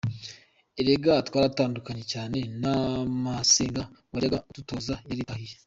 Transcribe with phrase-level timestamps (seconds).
[0.79, 2.73] Erega twaratandukanye cyane na
[3.23, 3.81] masenge
[4.13, 5.55] wajyaga adutoza yaritahiye.